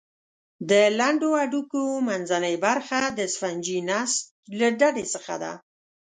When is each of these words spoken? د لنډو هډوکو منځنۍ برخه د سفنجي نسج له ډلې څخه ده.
د 0.69 0.71
لنډو 0.99 1.29
هډوکو 1.41 1.81
منځنۍ 2.07 2.55
برخه 2.65 2.99
د 3.17 3.19
سفنجي 3.33 3.79
نسج 3.89 4.19
له 4.59 4.67
ډلې 4.79 5.05
څخه 5.13 5.33
ده. 5.43 5.53